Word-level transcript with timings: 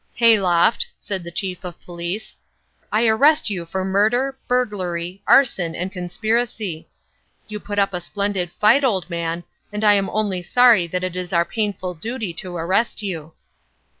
"Hayloft," 0.15 0.87
said 0.99 1.23
the 1.23 1.29
chief 1.29 1.63
of 1.63 1.79
police, 1.83 2.35
"I 2.91 3.05
arrest 3.05 3.51
you 3.51 3.67
for 3.67 3.85
murder, 3.85 4.35
burglary, 4.47 5.21
arson, 5.27 5.75
and 5.75 5.91
conspiracy. 5.91 6.87
You 7.47 7.59
put 7.59 7.77
up 7.77 7.93
a 7.93 8.01
splendid 8.01 8.51
fight, 8.53 8.83
old 8.83 9.07
man, 9.11 9.43
and 9.71 9.83
I 9.83 9.93
am 9.93 10.09
only 10.09 10.41
sorry 10.41 10.87
that 10.87 11.03
it 11.03 11.15
is 11.15 11.31
our 11.33 11.45
painful 11.45 11.93
duty 11.93 12.33
to 12.33 12.57
arrest 12.57 13.03
you." 13.03 13.33